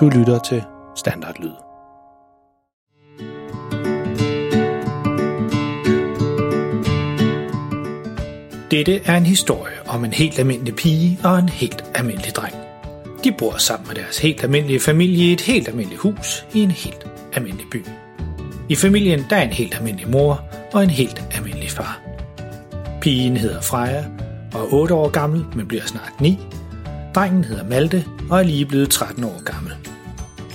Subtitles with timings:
[0.00, 0.62] Du lytter til
[0.96, 1.52] Standardlyd.
[8.70, 12.54] Dette er en historie om en helt almindelig pige og en helt almindelig dreng.
[13.24, 16.70] De bor sammen med deres helt almindelige familie i et helt almindeligt hus i en
[16.70, 17.86] helt almindelig by.
[18.68, 20.42] I familien der er en helt almindelig mor
[20.72, 22.00] og en helt almindelig far.
[23.00, 24.04] Pigen hedder Freja
[24.54, 26.38] og er 8 år gammel, men bliver snart 9.
[27.14, 29.85] Drengen hedder Malte og er lige blevet 13 år gammel.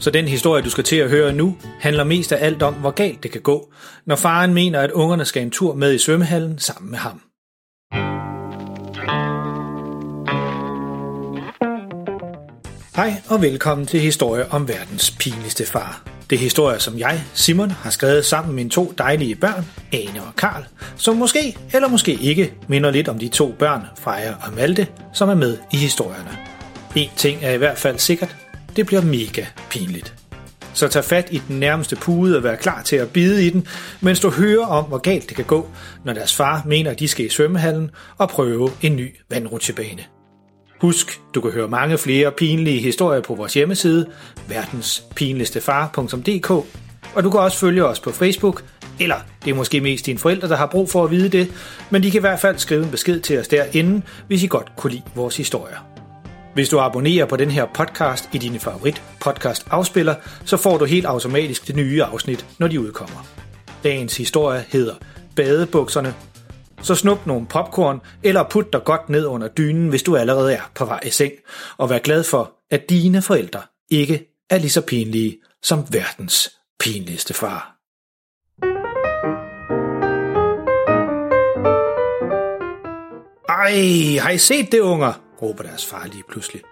[0.00, 2.90] Så den historie, du skal til at høre nu, handler mest af alt om, hvor
[2.90, 3.72] galt det kan gå,
[4.06, 7.20] når faren mener, at ungerne skal en tur med i svømmehallen sammen med ham.
[12.96, 16.02] Hej og velkommen til Historie om verdens pinligste far.
[16.30, 20.22] Det er historier, som jeg, Simon, har skrevet sammen med mine to dejlige børn, Ane
[20.22, 20.64] og Karl,
[20.96, 25.28] som måske eller måske ikke minder lidt om de to børn, Freja og Malte, som
[25.28, 26.38] er med i historierne.
[26.96, 28.36] En ting er i hvert fald sikkert,
[28.76, 30.14] det bliver mega pinligt.
[30.74, 33.66] Så tag fat i den nærmeste pude og vær klar til at bide i den,
[34.00, 35.68] mens du hører om, hvor galt det kan gå,
[36.04, 40.02] når deres far mener, at de skal i svømmehallen og prøve en ny vandrutsjebane.
[40.80, 44.06] Husk, du kan høre mange flere pinlige historier på vores hjemmeside,
[44.48, 46.50] verdenspinligstefar.dk,
[47.14, 48.64] og du kan også følge os på Facebook,
[49.00, 51.52] eller det er måske mest dine forældre, der har brug for at vide det,
[51.90, 54.72] men de kan i hvert fald skrive en besked til os derinde, hvis I godt
[54.76, 55.99] kunne lide vores historier.
[56.54, 60.84] Hvis du abonnerer på den her podcast i dine favorit podcast afspiller, så får du
[60.84, 63.26] helt automatisk det nye afsnit, når de udkommer.
[63.84, 64.94] Dagens historie hedder
[65.36, 66.14] Badebukserne
[66.82, 70.70] så snup nogle popcorn, eller put dig godt ned under dynen, hvis du allerede er
[70.74, 71.32] på vej i seng,
[71.76, 76.50] og vær glad for, at dine forældre ikke er lige så pinlige som verdens
[76.80, 77.76] pinligste far.
[83.48, 83.72] Ej,
[84.18, 85.29] har I set det, unger?
[85.42, 86.62] Råber deres far lige pludselig.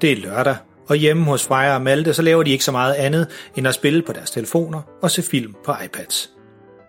[0.00, 0.56] Det er lørdag,
[0.88, 3.74] og hjemme hos Freja og Malte, så laver de ikke så meget andet, end at
[3.74, 6.30] spille på deres telefoner og se film på iPads.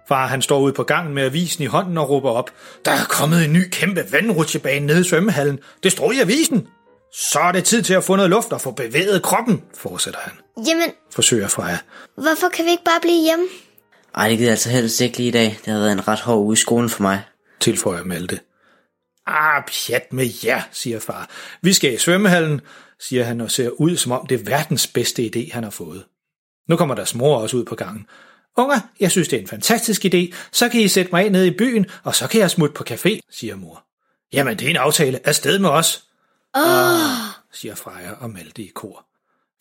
[0.08, 2.52] Far han står ude på gangen med avisen i hånden og råber op.
[2.86, 5.60] Der er kommet en ny kæmpe vandrutsjebane nede i svømmehallen.
[5.84, 6.68] Det står i avisen.
[7.14, 10.34] Så er det tid til at få noget luft og få bevæget kroppen, fortsætter han.
[10.68, 11.78] Jamen, Forsøger Freja.
[12.16, 13.46] hvorfor kan vi ikke bare blive hjemme?
[14.16, 15.60] Ej, det gider altså helst ikke lige i dag.
[15.66, 17.22] Det har været en ret hård uge i skolen for mig.
[17.60, 18.40] Tilføjer Malte.
[19.26, 21.30] Ah, pjat med jer, siger far.
[21.62, 22.62] Vi skal i svømmehallen,
[23.00, 26.06] siger han og ser ud, som om det er verdens bedste idé, han har fået.
[26.70, 28.08] Nu kommer deres mor også ud på gangen.
[28.58, 30.34] Unger, jeg synes, det er en fantastisk idé.
[30.52, 32.84] Så kan I sætte mig af nede i byen, og så kan jeg smutte på
[32.90, 33.84] café, siger mor.
[34.34, 35.28] Jamen, det er en aftale.
[35.28, 36.04] Afsted med os,
[36.56, 37.10] Åh, oh,
[37.52, 39.06] siger Freja og Malte i kor.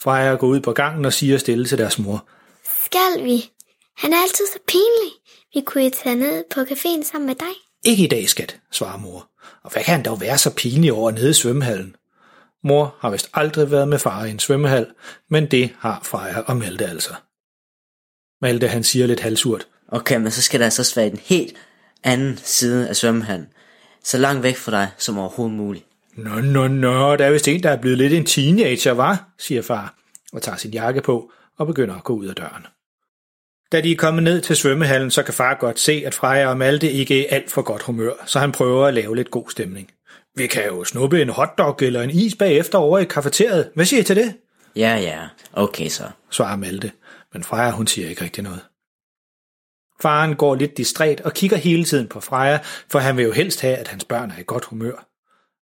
[0.03, 2.29] Freja går ud på gangen og siger stille til deres mor.
[2.85, 3.51] skal vi?
[3.97, 5.13] Han er altid så pinlig.
[5.55, 7.55] Vi kunne jo tage ned på caféen sammen med dig.
[7.85, 9.29] Ikke i dag, skat, svarer mor.
[9.63, 11.97] Og hvad kan han dog være så pinlig over nede i svømmehallen?
[12.65, 14.87] Mor har vist aldrig været med far i en svømmehal,
[15.29, 17.15] men det har Freja og Malte altså.
[18.43, 19.67] Malte han siger lidt halsurt.
[19.89, 21.57] Okay, men så skal der altså være en helt
[22.05, 23.49] anden side af svømmehallen.
[24.05, 25.87] Så langt væk fra dig som overhovedet muligt.
[26.17, 29.63] Nå, nå, nå, der er vist en, der er blevet lidt en teenager, var, siger
[29.63, 29.95] far,
[30.33, 32.67] og tager sin jakke på og begynder at gå ud af døren.
[33.73, 36.57] Da de er kommet ned til svømmehallen, så kan far godt se, at Freja og
[36.57, 39.91] Malte ikke er alt for godt humør, så han prøver at lave lidt god stemning.
[40.37, 43.71] Vi kan jo snuppe en hotdog eller en is bagefter over i kafeteriet.
[43.75, 44.35] Hvad siger I til det?
[44.77, 45.19] Ja, ja.
[45.53, 46.05] Okay så.
[46.31, 46.93] svarer Malte,
[47.33, 48.61] men Freja hun siger ikke rigtig noget.
[50.03, 52.59] Faren går lidt distræt og kigger hele tiden på Freja,
[52.91, 55.09] for han vil jo helst have, at hans børn er i godt humør.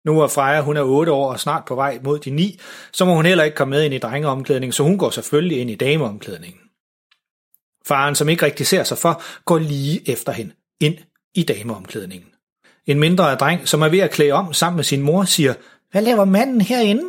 [0.05, 2.59] Nu er Freja, hun er 8 år og snart på vej mod de 9,
[2.93, 5.69] så må hun heller ikke komme med ind i drengeomklædning, så hun går selvfølgelig ind
[5.69, 6.68] i dameomklædningen.
[7.89, 10.97] Faren, som ikke rigtig ser sig for, går lige efter hende ind
[11.35, 12.29] i dameomklædningen.
[12.85, 15.53] En mindre dreng, som er ved at klæde om sammen med sin mor, siger,
[15.91, 17.03] hvad laver manden herinde?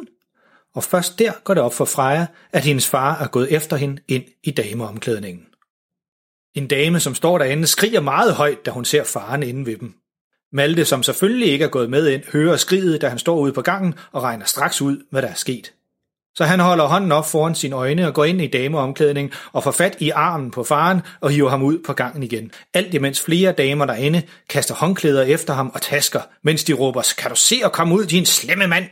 [0.75, 4.03] Og først der går det op for Freja, at hendes far er gået efter hende
[4.09, 5.47] ind i dameomklædningen.
[6.55, 9.94] En dame, som står derinde, skriger meget højt, da hun ser faren inde ved dem.
[10.53, 13.62] Malte, som selvfølgelig ikke er gået med ind, hører skriget, da han står ude på
[13.62, 15.73] gangen og regner straks ud, hvad der er sket.
[16.35, 19.71] Så han holder hånden op foran sine øjne og går ind i dameomklædning og får
[19.71, 22.50] fat i armen på faren og hiver ham ud på gangen igen.
[22.75, 27.31] Alt imens flere damer derinde kaster håndklæder efter ham og tasker, mens de råber, kan
[27.31, 28.85] du se at komme ud, din slemme mand?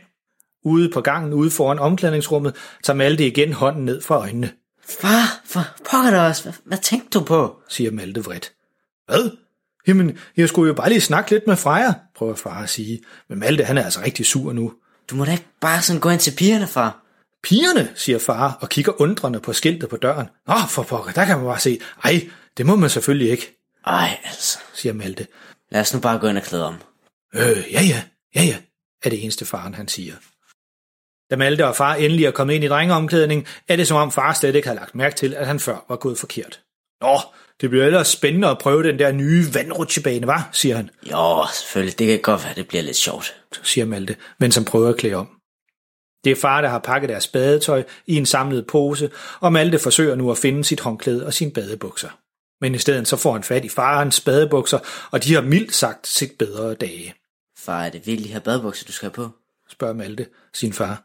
[0.65, 4.51] Ude på gangen ude foran omklædningsrummet tager Malte igen hånden ned fra øjnene.
[4.89, 5.61] Far, for
[5.91, 6.43] pokker dig også.
[6.43, 7.55] Hvad, hvad tænkte du på?
[7.69, 8.51] siger Malte vredt.
[9.07, 9.31] Hvad?
[9.87, 12.99] Jamen, jeg skulle jo bare lige snakke lidt med Freja, prøver far at sige.
[13.29, 14.73] Men Malte, han er altså rigtig sur nu.
[15.09, 17.08] Du må da ikke bare sådan gå ind til pigerne, far.
[17.43, 20.27] Pigerne, siger far og kigger undrende på skiltet på døren.
[20.47, 21.79] Nå, for pokker, der kan man bare se.
[22.03, 23.55] Ej, det må man selvfølgelig ikke,
[23.85, 24.59] Ej, altså.
[24.73, 25.27] siger Malte.
[25.71, 26.75] Lad os nu bare gå ind og klæde om.
[27.35, 28.01] Øh, ja ja,
[28.35, 28.57] ja ja,
[29.03, 30.13] er det eneste faren han siger.
[31.31, 34.33] Da Malte og far endelig er kommet ind i drengeomklædning, er det som om far
[34.33, 36.59] slet ikke har lagt mærke til, at han før var gået forkert.
[37.01, 37.19] Nå,
[37.61, 41.99] det bliver ellers spændende at prøve den der nye vandrutsjebane, var, siger han, Jo, selvfølgelig.
[41.99, 43.35] Det kan godt være, det bliver lidt sjovt.
[43.63, 45.38] siger Malte, mens han prøver at klæde om.
[46.23, 50.15] Det er far, der har pakket deres badetøj i en samlet pose, og Malte forsøger
[50.15, 52.09] nu at finde sit håndklæde og sine badebukser.
[52.61, 54.79] Men i stedet så får han fat i farens badebukser,
[55.11, 57.13] og de har mildt sagt set bedre dage,
[57.59, 59.29] Far, er det virkelig her badebukser, du skal have på?
[59.69, 61.03] spørger Malte sin far.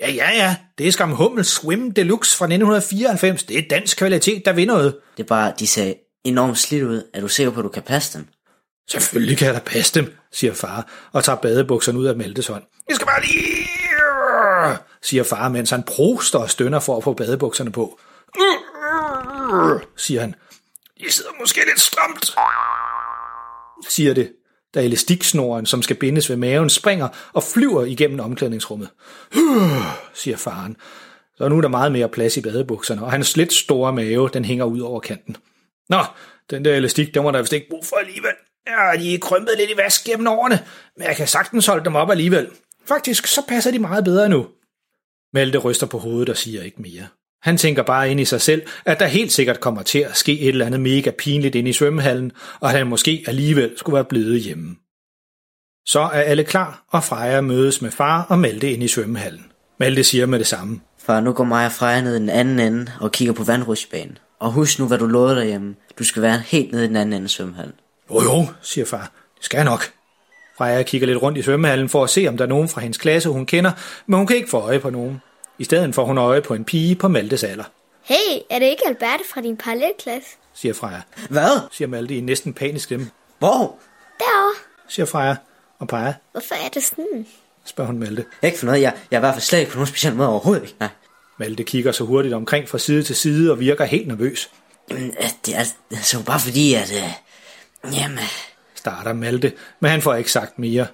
[0.00, 3.42] Ja, ja, ja, det er skam Hummel Swim Deluxe fra 1994.
[3.42, 4.96] Det er dansk kvalitet, der vinder noget.
[5.16, 5.94] Det er bare, de ser
[6.24, 7.02] enormt slidt ud.
[7.14, 8.26] Er du sikker på, at du kan passe dem?
[8.90, 12.62] Selvfølgelig kan jeg da passe dem, siger far, og tager badebukserne ud af Maltes hånd.
[12.88, 13.66] Jeg skal bare lige
[15.02, 17.98] siger far, mens han proster og stønner for at få badebukserne på.
[19.96, 20.34] siger han.
[21.00, 22.34] De sidder måske lidt stramt,
[23.88, 24.32] siger det,
[24.74, 28.88] da elastiksnoren, som skal bindes ved maven, springer og flyver igennem omklædningsrummet.
[30.14, 30.76] siger faren.
[31.36, 34.44] Så nu er der meget mere plads i badebukserne, og hans lidt store mave, den
[34.44, 35.36] hænger ud over kanten.
[35.88, 36.04] Nå,
[36.50, 38.32] den der elastik, den var der vist ikke brug for alligevel.
[38.66, 40.64] Ja, de er krympet lidt i vask gennem årene,
[40.96, 42.48] men jeg kan sagtens holde dem op alligevel.
[42.88, 44.46] Faktisk, så passer de meget bedre nu.
[45.34, 47.06] Malte ryster på hovedet og siger ikke mere.
[47.42, 50.40] Han tænker bare ind i sig selv, at der helt sikkert kommer til at ske
[50.40, 54.04] et eller andet mega pinligt ind i svømmehallen, og at han måske alligevel skulle være
[54.04, 54.76] blevet hjemme.
[55.86, 59.44] Så er alle klar, og Freja mødes med far og Malte ind i svømmehallen.
[59.80, 60.80] Malte siger med det samme.
[60.98, 64.18] Far, nu går mig og Freja ned i den anden ende og kigger på vandrutsjebanen.
[64.40, 65.74] Og husk nu, hvad du lovede derhjemme.
[65.98, 67.74] Du skal være helt nede i den anden ende af svømmehallen.
[68.10, 69.12] Jo jo, siger far.
[69.36, 69.92] Det skal jeg nok.
[70.58, 72.98] Freja kigger lidt rundt i svømmehallen for at se, om der er nogen fra hendes
[72.98, 73.72] klasse, hun kender,
[74.06, 75.22] men hun kan ikke få øje på nogen.
[75.58, 77.64] I stedet får hun øje på en pige på Maltes alder,
[78.02, 80.28] Hey, er det ikke Alberte fra din parallelklasse?
[80.54, 81.00] siger Freja.
[81.30, 81.60] Hvad?
[81.72, 83.10] Siger Malte i en næsten panisk stemme.
[83.38, 83.78] Hvor?
[84.18, 84.54] Derovre.
[84.88, 85.36] Siger Freja
[85.78, 87.26] og peger, Hvorfor er det sådan?
[87.64, 88.24] spørger hun Malte.
[88.42, 88.80] Ikke for noget.
[88.80, 90.74] Jeg, jeg er i hvert fald slet ikke på nogen speciel måde overhovedet ikke.
[90.80, 90.88] Nej.
[91.38, 94.50] Malte kigger så hurtigt omkring fra side til side og virker helt nervøs.
[94.90, 95.64] Jamen, øh, det er
[96.02, 96.92] så bare fordi, at...
[96.92, 98.18] Øh, jamen,
[98.84, 100.86] Starter Malte, men han får ikke sagt mere.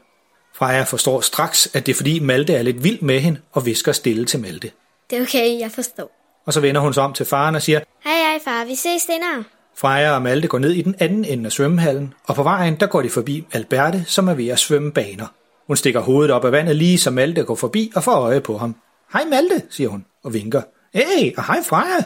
[0.55, 3.93] Freja forstår straks, at det er fordi Malte er lidt vild med hende og visker
[3.93, 4.71] stille til Malte.
[5.11, 6.11] Det er okay, jeg forstår.
[6.47, 9.03] Og så vender hun sig om til faren og siger, Hej, hej far, vi ses
[9.03, 9.45] senere.
[9.77, 12.87] Freja og Malte går ned i den anden ende af svømmehallen, og på vejen der
[12.87, 15.27] går de forbi Alberte, som er ved at svømme baner.
[15.67, 18.59] Hun stikker hovedet op af vandet lige som Malte går forbi og får øje på
[18.59, 18.77] ham.
[19.13, 20.63] Hej Malte, siger hun og vinker.
[20.95, 22.05] Hey, og hej Freja.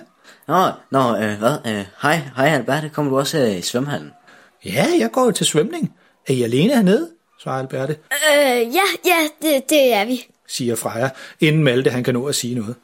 [0.48, 1.56] Nå, nå, øh, hvad?
[1.66, 4.10] Øh, hej, hej Alberte, kommer du også øh, i svømmehallen?
[4.64, 5.92] Ja, jeg går jo til svømning.
[6.28, 7.10] Er I alene hernede?
[7.42, 10.26] svarer Alberte, Øh, ja, ja, det, det er vi.
[10.48, 11.08] siger Freja,
[11.40, 12.74] inden Malte han kan nå at sige noget.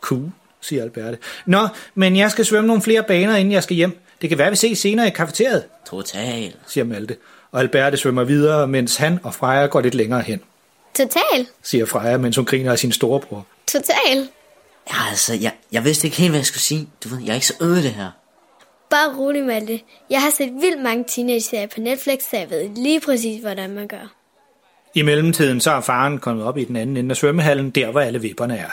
[0.00, 0.30] Cool,
[0.60, 1.18] siger Alberte.
[1.46, 3.98] Nå, men jeg skal svømme nogle flere baner, inden jeg skal hjem.
[4.20, 6.54] Det kan være, vi ses senere i kafeteriet, Total.
[6.66, 7.16] siger Malte.
[7.52, 10.40] Og Alberte svømmer videre, mens han og Freja går lidt længere hen,
[10.94, 11.46] Total.
[11.62, 13.46] siger Freja, mens hun griner af sin storebror.
[13.66, 14.28] Total.
[14.90, 16.88] Ja, altså, jeg, jeg vidste ikke helt, hvad jeg skulle sige.
[17.04, 18.10] Du ved, jeg er ikke så øde det her.
[18.90, 19.80] Bare rolig, Malte.
[20.10, 23.88] Jeg har set vildt mange teenage-serier på Netflix, så jeg ved lige præcis, hvordan man
[23.88, 24.14] gør.
[24.94, 28.00] I mellemtiden så er faren kommet op i den anden ende af svømmehallen, der hvor
[28.00, 28.70] alle vipperne er.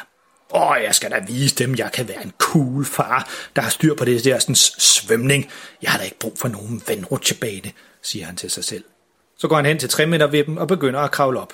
[0.55, 3.95] Åh, jeg skal da vise dem, jeg kan være en cool far, der har styr
[3.95, 5.49] på det der sådan, svømning.
[5.81, 8.83] Jeg har da ikke brug for nogen vandrutsjebane, siger han til sig selv.
[9.37, 11.53] Så går han hen til 3 meter vippen og begynder at kravle op.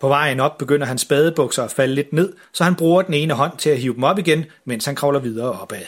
[0.00, 3.34] På vejen op begynder hans spadebukser at falde lidt ned, så han bruger den ene
[3.34, 5.84] hånd til at hive dem op igen, mens han kravler videre opad.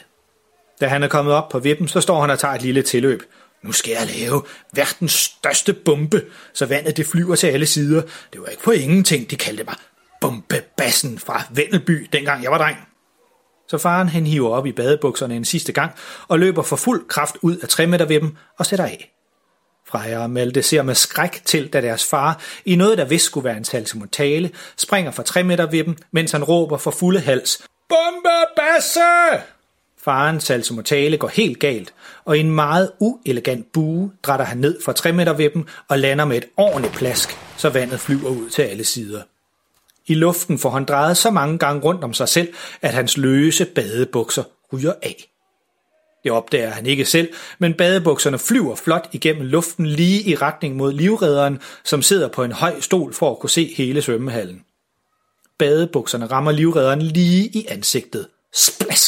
[0.81, 3.23] Da han er kommet op på vippen, så står han og tager et lille tilløb.
[3.63, 4.43] Nu skal jeg lave
[4.73, 8.03] verdens største bombe, så vandet det flyver til alle sider.
[8.33, 9.75] Det var ikke på ingenting, de kaldte mig
[10.21, 12.77] bombebassen fra Vendelby, dengang jeg var dreng.
[13.69, 15.93] Så faren han hiver op i badebukserne en sidste gang
[16.29, 19.13] og løber for fuld kraft ud af 3 meter ved dem og sætter af.
[19.89, 23.45] Freja og Malte ser med skræk til, da deres far, i noget der vist skulle
[23.45, 27.63] være en salsimotale, springer fra 3 meter ved dem, mens han råber for fulde hals.
[27.89, 29.56] Bombebasse!
[30.07, 31.95] Farens salsimotale går helt galt,
[32.25, 35.99] og i en meget uelegant bue drætter han ned fra 3 meter ved dem og
[35.99, 39.23] lander med et ordentligt plask, så vandet flyver ud til alle sider.
[40.07, 43.65] I luften får han drejet så mange gange rundt om sig selv, at hans løse
[43.65, 45.31] badebukser ryger af.
[46.25, 50.93] Det opdager han ikke selv, men badebukserne flyver flot igennem luften lige i retning mod
[50.93, 54.65] livredderen, som sidder på en høj stol for at kunne se hele svømmehallen.
[55.59, 58.29] Badebukserne rammer livredderen lige i ansigtet.
[58.55, 59.06] Splask!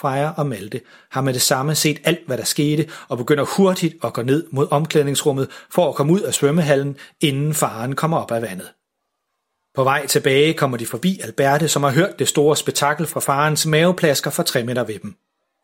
[0.00, 0.80] Freja og Malte
[1.10, 4.46] har med det samme set alt, hvad der skete, og begynder hurtigt at gå ned
[4.50, 8.68] mod omklædningsrummet for at komme ud af svømmehallen, inden faren kommer op af vandet.
[9.74, 13.66] På vej tilbage kommer de forbi Alberte, som har hørt det store spektakel fra farens
[13.66, 15.14] maveplasker for tre meter ved dem.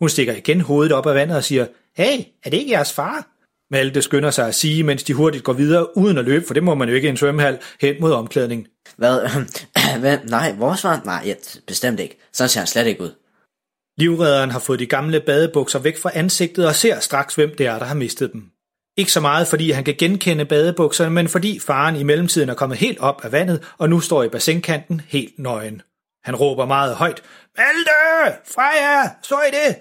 [0.00, 1.66] Hun stikker igen hovedet op af vandet og siger,
[1.96, 3.26] Hey, er det ikke jeres far?
[3.70, 6.62] Malte skynder sig at sige, mens de hurtigt går videre, uden at løbe, for det
[6.62, 8.66] må man jo ikke i en svømmehal, hen mod omklædningen.
[8.96, 9.20] Hvad?
[10.00, 10.18] Hvad?
[10.24, 11.00] Nej, vores far?
[11.04, 11.34] Nej, ja,
[11.66, 12.18] bestemt ikke.
[12.32, 13.10] Sådan ser han slet ikke ud.
[13.98, 17.78] Livredderen har fået de gamle badebukser væk fra ansigtet og ser straks, hvem det er,
[17.78, 18.50] der har mistet dem.
[18.96, 22.78] Ikke så meget, fordi han kan genkende badebukserne, men fordi faren i mellemtiden er kommet
[22.78, 25.82] helt op af vandet og nu står i bassinkanten helt nøgen.
[26.24, 27.22] Han råber meget højt,
[27.58, 28.40] Malte!
[28.54, 29.10] Freja!
[29.22, 29.76] Så I det?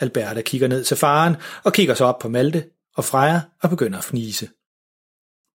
[0.00, 2.64] Alberta kigger ned til faren og kigger så op på Malte
[2.96, 4.48] og Freja og begynder at fnise.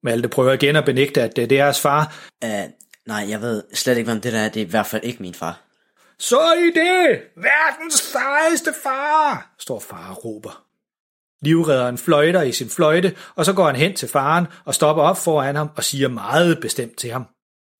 [0.03, 2.15] Malte prøver igen at benægte, at det er deres far.
[2.45, 2.49] Uh,
[3.07, 4.49] nej, jeg ved slet ikke, hvem det der er.
[4.49, 5.61] Det er i hvert fald ikke min far.
[6.19, 7.21] Så I det!
[7.35, 9.55] Verdens sejeste far!
[9.59, 10.65] står far og råber.
[11.41, 15.17] Livredderen fløjter i sin fløjte, og så går han hen til faren og stopper op
[15.17, 17.25] foran ham og siger meget bestemt til ham.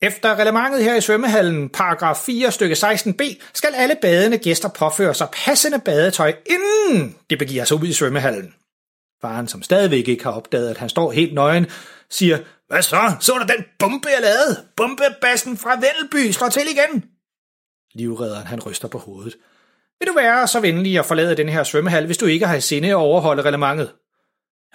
[0.02, 3.22] Efter reglementet her i svømmehallen, paragraf 4 stykke 16b,
[3.54, 8.54] skal alle badende gæster påføre sig passende badetøj, inden de begiver sig ud i svømmehallen.
[9.22, 11.68] Faren, som stadigvæk ikke har opdaget, at han står helt nøgen,
[12.10, 12.38] siger,
[12.68, 13.16] Hvad så?
[13.20, 14.66] Så er der den bombe, jeg lavede?
[14.76, 17.15] Bombebassen fra Vennelby slår til igen.
[17.96, 19.36] Livredderen, han ryster på hovedet.
[20.00, 22.62] Vil du være så venlig at forlade den her svømmehal, hvis du ikke har i
[22.62, 23.92] sinde at overholde reglementet?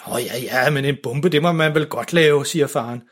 [0.08, 3.02] Åh ja, ja, men en bombe, det må man vel godt lave, siger faren.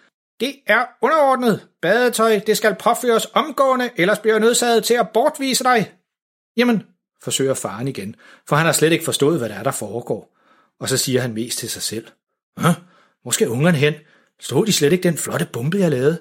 [0.40, 1.68] Det er underordnet.
[1.82, 5.92] Badetøj, det skal påføres omgående, ellers bliver jeg nødsaget til at bortvise dig.
[6.56, 6.82] Jamen,
[7.22, 8.16] forsøger faren igen,
[8.48, 10.36] for han har slet ikke forstået, hvad der er, der foregår.
[10.80, 12.06] Og så siger han mest til sig selv.
[12.60, 12.68] Hæ?
[13.22, 13.94] Hvor skal ungerne hen?
[14.40, 16.18] Stod de slet ikke den flotte bombe, jeg lavede?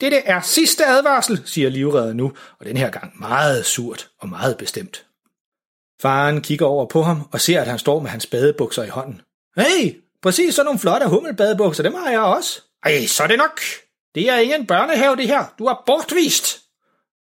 [0.00, 4.58] Dette er sidste advarsel, siger livredder nu, og den her gang meget surt og meget
[4.58, 5.06] bestemt.
[6.02, 9.20] Faren kigger over på ham og ser, at han står med hans badebukser i hånden.
[9.56, 12.60] Hey, præcis sådan nogle flotte hummelbadebukser, dem har jeg også.
[12.84, 13.60] Ej, så er det nok.
[14.14, 15.44] Det er ingen børnehave, det her.
[15.58, 16.60] Du er bortvist.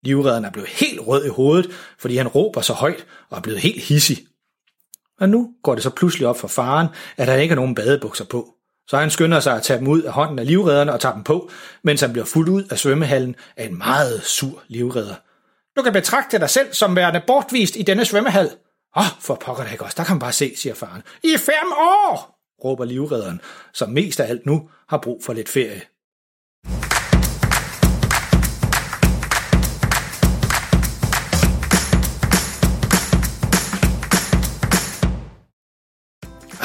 [0.02, 3.60] Livredderen er blevet helt rød i hovedet, fordi han råber så højt og er blevet
[3.60, 4.26] helt hissig.
[5.20, 8.24] Og nu går det så pludselig op for faren, at han ikke har nogen badebukser
[8.24, 8.54] på.
[8.88, 11.24] Så han skynder sig at tage dem ud af hånden af livredderne og tager dem
[11.24, 11.50] på,
[11.82, 15.14] mens han bliver fuldt ud af svømmehallen af en meget sur livredder.
[15.76, 18.50] Du kan betragte dig selv som værende bortvist i denne svømmehal.
[18.96, 21.02] Åh, oh, for pokker da ikke også, der kan man bare se, siger faren.
[21.24, 23.40] I fem år, råber livredderen,
[23.74, 25.82] som mest af alt nu har brug for lidt ferie.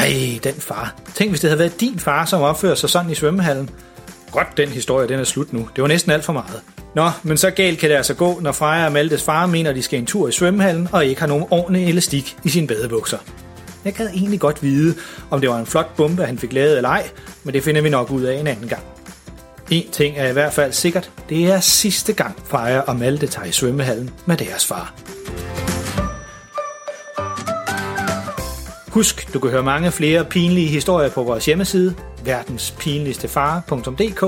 [0.04, 0.96] Ej, den far.
[1.14, 3.70] Tænk, hvis det havde været din far, som opførte sig sådan i svømmehallen.
[4.32, 5.70] Godt, den historie, den er slut nu.
[5.76, 6.62] Det var næsten alt for meget.
[6.96, 9.76] Nå, men så galt kan det altså gå, når Freja og Maltes far mener, at
[9.76, 13.18] de skal en tur i svømmehallen, og ikke har nogen ordentlig elastik i sine badebukser.
[13.86, 14.96] Jeg gad egentlig godt vide,
[15.30, 17.10] om det var en flot bombe, han fik lavet eller ej,
[17.44, 18.84] men det finder vi nok ud af en anden gang.
[19.70, 23.48] En ting er i hvert fald sikkert, det er sidste gang Freja og Malte tager
[23.48, 24.94] i svømmehallen med deres far.
[28.94, 31.96] Husk, du kan høre mange flere pinlige historier på vores hjemmeside,
[32.26, 34.24] verdenspinligstefar.dk,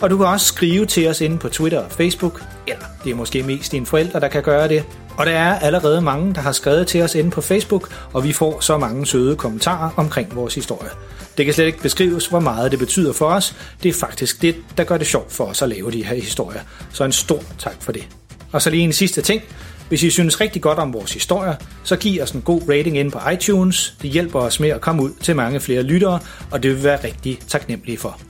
[0.00, 3.14] og du kan også skrive til os inde på Twitter og Facebook, eller det er
[3.14, 4.84] måske mest dine forældre, der kan gøre det.
[5.16, 8.32] Og der er allerede mange, der har skrevet til os inde på Facebook, og vi
[8.32, 10.90] får så mange søde kommentarer omkring vores historie.
[11.36, 13.56] Det kan slet ikke beskrives, hvor meget det betyder for os.
[13.82, 16.60] Det er faktisk det, der gør det sjovt for os at lave de her historier.
[16.92, 18.08] Så en stor tak for det.
[18.52, 19.42] Og så lige en sidste ting.
[19.88, 23.12] Hvis I synes rigtig godt om vores historier, så giv os en god rating ind
[23.12, 23.94] på iTunes.
[24.02, 26.84] Det hjælper os med at komme ud til mange flere lyttere, og det vil vi
[26.84, 28.20] være rigtig taknemmelige for.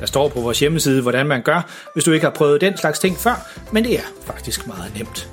[0.00, 2.98] Der står på vores hjemmeside, hvordan man gør, hvis du ikke har prøvet den slags
[2.98, 5.28] ting før, men det er faktisk meget nemt.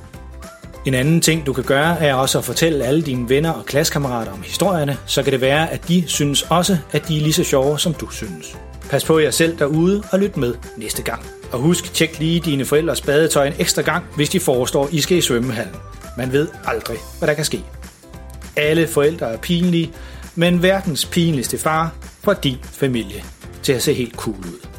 [0.86, 4.32] En anden ting, du kan gøre, er også at fortælle alle dine venner og klassekammerater
[4.32, 7.44] om historierne, så kan det være, at de synes også, at de er lige så
[7.44, 8.58] sjove, som du synes.
[8.90, 11.26] Pas på jer selv derude og lyt med næste gang.
[11.52, 15.18] Og husk, tjek lige dine forældres badetøj en ekstra gang, hvis de forestår, I skal
[15.18, 15.76] i svømmehallen.
[16.18, 17.64] Man ved aldrig, hvad der kan ske.
[18.56, 19.92] Alle forældre er pinlige,
[20.36, 23.24] men verdens pinligste far får din familie
[23.64, 24.79] til at se helt cool ud.